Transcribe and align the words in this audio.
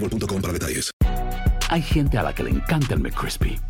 boostmobile.com 0.00 0.40
para 0.40 0.52
detalles. 0.52 0.90
Hay 1.70 1.82
gente 1.82 2.18
a 2.18 2.22
la 2.22 2.34
que 2.34 2.42
le 2.42 2.50
encanta 2.50 2.94
el 2.94 3.00
McCrispy 3.00 3.60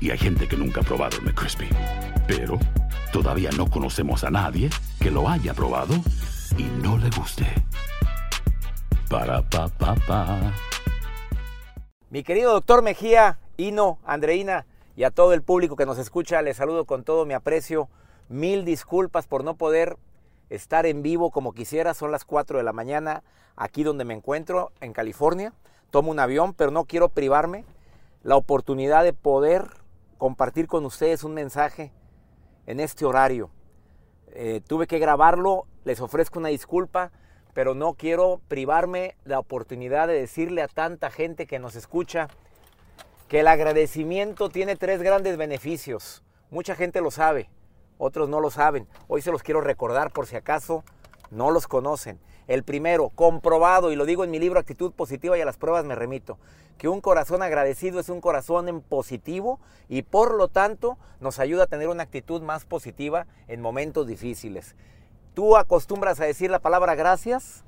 y 0.00 0.10
hay 0.10 0.18
gente 0.18 0.46
que 0.46 0.56
nunca 0.56 0.80
ha 0.80 0.84
probado 0.84 1.16
el 1.18 1.24
McCrispy. 1.24 1.68
Pero 2.26 2.58
todavía 3.12 3.50
no 3.56 3.68
conocemos 3.68 4.22
a 4.24 4.30
nadie 4.30 4.70
que 5.00 5.10
lo 5.10 5.28
haya 5.28 5.54
probado 5.54 5.94
y 6.56 6.64
no 6.82 6.98
le 6.98 7.10
guste. 7.10 7.46
Para 9.08 9.42
pa 9.42 9.68
pa 9.68 9.94
pa. 10.06 10.52
Mi 12.10 12.22
querido 12.22 12.52
doctor 12.52 12.82
Mejía, 12.82 13.38
Ino, 13.56 13.98
Andreina 14.04 14.66
y 14.96 15.04
a 15.04 15.10
todo 15.10 15.32
el 15.32 15.42
público 15.42 15.76
que 15.76 15.86
nos 15.86 15.98
escucha, 15.98 16.42
les 16.42 16.56
saludo 16.56 16.84
con 16.84 17.04
todo 17.04 17.26
mi 17.26 17.34
aprecio. 17.34 17.88
Mil 18.28 18.64
disculpas 18.64 19.26
por 19.26 19.42
no 19.42 19.56
poder 19.56 19.96
estar 20.50 20.86
en 20.86 21.02
vivo 21.02 21.30
como 21.30 21.52
quisiera. 21.52 21.94
Son 21.94 22.10
las 22.10 22.24
4 22.24 22.58
de 22.58 22.64
la 22.64 22.72
mañana 22.72 23.22
aquí 23.56 23.82
donde 23.82 24.04
me 24.04 24.14
encuentro, 24.14 24.72
en 24.80 24.92
California. 24.92 25.52
Tomo 25.90 26.10
un 26.10 26.20
avión, 26.20 26.54
pero 26.54 26.70
no 26.70 26.84
quiero 26.84 27.08
privarme 27.08 27.64
la 28.22 28.36
oportunidad 28.36 29.04
de 29.04 29.12
poder 29.12 29.68
compartir 30.18 30.66
con 30.66 30.84
ustedes 30.84 31.24
un 31.24 31.34
mensaje 31.34 31.92
en 32.66 32.80
este 32.80 33.04
horario. 33.04 33.50
Eh, 34.32 34.60
tuve 34.66 34.86
que 34.86 34.98
grabarlo, 34.98 35.66
les 35.84 36.00
ofrezco 36.00 36.38
una 36.38 36.48
disculpa, 36.48 37.10
pero 37.54 37.74
no 37.74 37.94
quiero 37.94 38.40
privarme 38.48 39.16
la 39.24 39.38
oportunidad 39.38 40.06
de 40.06 40.20
decirle 40.20 40.62
a 40.62 40.68
tanta 40.68 41.10
gente 41.10 41.46
que 41.46 41.58
nos 41.58 41.76
escucha 41.76 42.28
que 43.28 43.40
el 43.40 43.48
agradecimiento 43.48 44.48
tiene 44.48 44.76
tres 44.76 45.02
grandes 45.02 45.36
beneficios. 45.36 46.22
Mucha 46.50 46.74
gente 46.74 47.00
lo 47.00 47.10
sabe, 47.10 47.50
otros 47.98 48.28
no 48.28 48.40
lo 48.40 48.50
saben. 48.50 48.86
Hoy 49.08 49.22
se 49.22 49.32
los 49.32 49.42
quiero 49.42 49.60
recordar 49.60 50.12
por 50.12 50.26
si 50.26 50.36
acaso 50.36 50.84
no 51.30 51.50
los 51.50 51.66
conocen. 51.68 52.18
El 52.46 52.62
primero, 52.62 53.10
comprobado, 53.10 53.92
y 53.92 53.96
lo 53.96 54.06
digo 54.06 54.24
en 54.24 54.30
mi 54.30 54.38
libro 54.38 54.58
Actitud 54.58 54.92
Positiva 54.92 55.36
y 55.36 55.42
a 55.42 55.44
las 55.44 55.58
pruebas 55.58 55.84
me 55.84 55.94
remito, 55.94 56.38
que 56.78 56.88
un 56.88 57.00
corazón 57.00 57.42
agradecido 57.42 58.00
es 58.00 58.08
un 58.08 58.20
corazón 58.20 58.68
en 58.68 58.80
positivo 58.80 59.60
y 59.88 60.02
por 60.02 60.34
lo 60.34 60.48
tanto 60.48 60.96
nos 61.20 61.40
ayuda 61.40 61.64
a 61.64 61.66
tener 61.66 61.88
una 61.88 62.04
actitud 62.04 62.40
más 62.40 62.64
positiva 62.64 63.26
en 63.48 63.60
momentos 63.60 64.06
difíciles. 64.06 64.76
Tú 65.34 65.56
acostumbras 65.56 66.20
a 66.20 66.24
decir 66.24 66.50
la 66.50 66.60
palabra 66.60 66.94
gracias, 66.94 67.64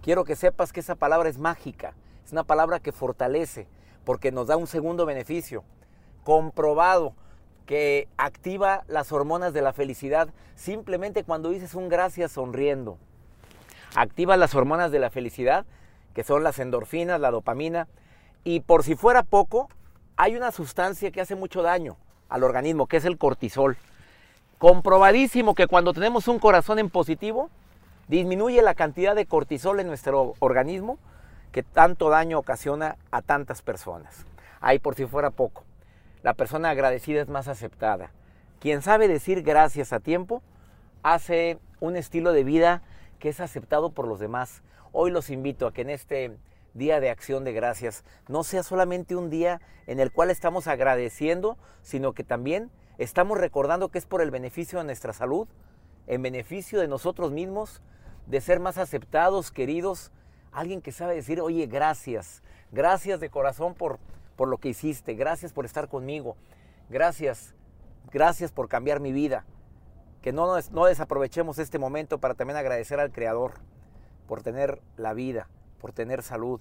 quiero 0.00 0.24
que 0.24 0.36
sepas 0.36 0.72
que 0.72 0.80
esa 0.80 0.94
palabra 0.94 1.28
es 1.28 1.38
mágica, 1.38 1.94
es 2.24 2.32
una 2.32 2.44
palabra 2.44 2.80
que 2.80 2.92
fortalece 2.92 3.68
porque 4.04 4.32
nos 4.32 4.46
da 4.46 4.56
un 4.56 4.68
segundo 4.68 5.04
beneficio, 5.04 5.64
comprobado 6.24 7.14
que 7.66 8.08
activa 8.16 8.84
las 8.88 9.12
hormonas 9.12 9.52
de 9.52 9.60
la 9.60 9.72
felicidad 9.72 10.28
simplemente 10.54 11.24
cuando 11.24 11.50
dices 11.50 11.74
un 11.74 11.88
gracias 11.88 12.32
sonriendo. 12.32 12.96
Activa 13.94 14.36
las 14.36 14.54
hormonas 14.54 14.90
de 14.92 15.00
la 15.00 15.10
felicidad, 15.10 15.66
que 16.14 16.24
son 16.24 16.42
las 16.42 16.58
endorfinas, 16.58 17.20
la 17.20 17.30
dopamina, 17.30 17.88
y 18.44 18.60
por 18.60 18.84
si 18.84 18.94
fuera 18.94 19.22
poco, 19.22 19.68
hay 20.16 20.36
una 20.36 20.52
sustancia 20.52 21.10
que 21.10 21.20
hace 21.20 21.34
mucho 21.34 21.62
daño 21.62 21.96
al 22.28 22.44
organismo, 22.44 22.86
que 22.86 22.98
es 22.98 23.04
el 23.04 23.18
cortisol. 23.18 23.76
Comprobadísimo 24.58 25.54
que 25.54 25.66
cuando 25.66 25.92
tenemos 25.92 26.28
un 26.28 26.38
corazón 26.38 26.78
en 26.78 26.88
positivo, 26.88 27.50
disminuye 28.08 28.62
la 28.62 28.74
cantidad 28.74 29.14
de 29.14 29.26
cortisol 29.26 29.80
en 29.80 29.88
nuestro 29.88 30.34
organismo 30.38 30.98
que 31.52 31.62
tanto 31.62 32.08
daño 32.08 32.38
ocasiona 32.38 32.96
a 33.10 33.22
tantas 33.22 33.62
personas. 33.62 34.24
Ahí 34.60 34.78
por 34.78 34.94
si 34.94 35.06
fuera 35.06 35.30
poco. 35.30 35.65
La 36.22 36.34
persona 36.34 36.70
agradecida 36.70 37.20
es 37.22 37.28
más 37.28 37.48
aceptada. 37.48 38.10
Quien 38.60 38.82
sabe 38.82 39.08
decir 39.08 39.42
gracias 39.42 39.92
a 39.92 40.00
tiempo 40.00 40.42
hace 41.02 41.58
un 41.80 41.96
estilo 41.96 42.32
de 42.32 42.44
vida 42.44 42.82
que 43.18 43.28
es 43.28 43.40
aceptado 43.40 43.90
por 43.90 44.08
los 44.08 44.18
demás. 44.18 44.62
Hoy 44.92 45.10
los 45.10 45.30
invito 45.30 45.66
a 45.66 45.72
que 45.72 45.82
en 45.82 45.90
este 45.90 46.36
día 46.74 47.00
de 47.00 47.10
acción 47.10 47.44
de 47.44 47.52
gracias 47.52 48.04
no 48.28 48.44
sea 48.44 48.62
solamente 48.62 49.16
un 49.16 49.30
día 49.30 49.60
en 49.86 50.00
el 50.00 50.12
cual 50.12 50.30
estamos 50.30 50.66
agradeciendo, 50.66 51.56
sino 51.82 52.12
que 52.12 52.24
también 52.24 52.70
estamos 52.98 53.38
recordando 53.38 53.90
que 53.90 53.98
es 53.98 54.06
por 54.06 54.20
el 54.20 54.30
beneficio 54.30 54.78
de 54.78 54.84
nuestra 54.84 55.12
salud, 55.12 55.48
en 56.06 56.22
beneficio 56.22 56.80
de 56.80 56.88
nosotros 56.88 57.32
mismos, 57.32 57.82
de 58.26 58.40
ser 58.40 58.60
más 58.60 58.78
aceptados, 58.78 59.50
queridos, 59.50 60.12
alguien 60.52 60.80
que 60.80 60.92
sabe 60.92 61.14
decir, 61.14 61.40
oye, 61.40 61.66
gracias, 61.66 62.42
gracias 62.72 63.20
de 63.20 63.30
corazón 63.30 63.74
por, 63.74 63.98
por 64.36 64.48
lo 64.48 64.58
que 64.58 64.68
hiciste, 64.68 65.14
gracias 65.14 65.52
por 65.52 65.64
estar 65.64 65.88
conmigo, 65.88 66.36
gracias, 66.88 67.54
gracias 68.12 68.52
por 68.52 68.68
cambiar 68.68 69.00
mi 69.00 69.12
vida. 69.12 69.44
Que 70.22 70.32
no, 70.32 70.58
no 70.72 70.84
desaprovechemos 70.86 71.58
este 71.58 71.78
momento 71.78 72.18
para 72.18 72.34
también 72.34 72.56
agradecer 72.56 72.98
al 72.98 73.12
Creador 73.12 73.54
por 74.26 74.42
tener 74.42 74.82
la 74.96 75.14
vida, 75.14 75.48
por 75.80 75.92
tener 75.92 76.22
salud, 76.22 76.60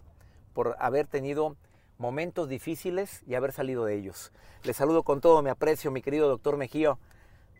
por 0.53 0.75
haber 0.79 1.07
tenido 1.07 1.57
momentos 1.97 2.47
difíciles 2.47 3.23
y 3.25 3.35
haber 3.35 3.51
salido 3.51 3.85
de 3.85 3.95
ellos. 3.95 4.31
Les 4.63 4.75
saludo 4.75 5.03
con 5.03 5.21
todo 5.21 5.41
mi 5.41 5.49
aprecio, 5.49 5.91
mi 5.91 6.01
querido 6.01 6.27
doctor 6.27 6.57
Mejío, 6.57 6.99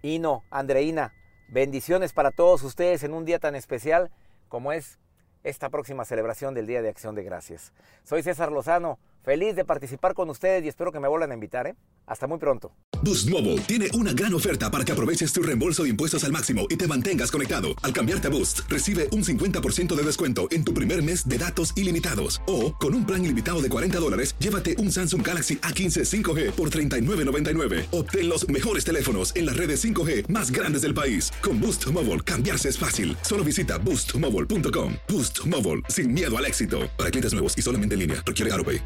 Ino, 0.02 0.44
Andreina. 0.52 1.14
Bendiciones 1.48 2.14
para 2.14 2.32
todos 2.32 2.64
ustedes 2.64 3.04
en 3.04 3.14
un 3.14 3.26
día 3.26 3.40
tan 3.40 3.56
especial 3.56 4.12
como 4.50 4.72
es 4.72 5.00
esta 5.44 5.70
próxima 5.70 6.06
celebración 6.06 6.54
del 6.54 6.68
Día 6.68 6.82
de 6.82 6.90
Acción 6.90 7.16
de 7.16 7.24
Gracias. 7.24 7.72
Soy 8.04 8.24
César 8.24 8.52
Lozano, 8.52 9.00
feliz 9.26 9.56
de 9.56 9.66
participar 9.66 10.14
con 10.14 10.30
ustedes 10.30 10.64
y 10.64 10.68
espero 10.68 10.92
que 10.92 11.00
me 11.00 11.08
vuelvan 11.08 11.32
a 11.32 11.34
invitar. 11.34 11.68
¿eh? 11.68 11.76
Hasta 12.06 12.28
muy 12.28 12.38
pronto. 12.38 12.72
Boost 13.02 13.30
Mobile 13.30 13.60
tiene 13.62 13.88
una 13.94 14.14
gran 14.14 14.34
oferta 14.34 14.72
para 14.72 14.86
que 14.86 14.92
aproveches 14.92 15.34
tu 15.34 15.42
reembolso 15.42 15.84
de 15.84 15.90
impuestos 15.90 16.24
al 16.24 16.32
máximo 16.32 16.68
y 16.70 16.78
te 16.78 16.88
mantengas 16.88 17.32
conectado. 17.32 17.70
Al 17.82 17.92
cambiarte 17.92 18.28
a 18.28 18.32
Boost, 18.32 18.62
recibe 18.70 19.10
un 19.12 19.24
50% 19.24 19.96
de 19.96 20.04
descuento 20.04 20.48
en 20.52 20.64
tu 20.64 20.74
primer 20.74 21.04
mes 21.04 21.28
de 21.28 21.38
datos 21.38 21.74
ilimitados. 21.76 22.42
O, 22.48 22.74
con 22.76 22.94
un 22.94 23.06
plan 23.06 23.24
ilimitado 23.26 23.62
de 23.62 23.70
40 23.70 24.00
dólares, 24.00 24.36
llévate 24.40 24.76
un 24.78 24.92
Samsung 24.92 25.26
Galaxy 25.26 25.58
A15 25.58 26.06
5G 26.06 26.52
por 26.52 26.70
$39.99. 26.70 27.88
Obtén 27.92 28.30
los 28.30 28.48
mejores 28.48 28.86
teléfonos 28.86 29.36
en 29.36 29.46
las 29.46 29.58
redes 29.58 29.84
5G 29.84 30.30
más 30.30 30.52
grandes 30.52 30.84
del 30.84 30.94
país. 30.94 31.32
Con 31.42 31.60
Boost 31.60 31.88
Mobile, 31.92 32.22
cambiarse 32.22 32.70
es 32.70 32.78
fácil. 32.78 33.18
Solo 33.22 33.44
visita 33.44 33.78
boostmobile.com. 33.78 34.94
Boost 35.10 35.46
Mobile, 35.46 35.82
sin 35.90 36.14
miedo 36.14 36.36
al 36.38 36.46
éxito. 36.46 36.90
Para 36.98 37.12
clientes 37.12 37.34
nuevos 37.34 37.58
y 37.58 37.62
solamente 37.62 37.94
en 37.94 38.00
línea, 38.00 38.24
requiere 38.26 38.52
AroPay. 38.54 38.86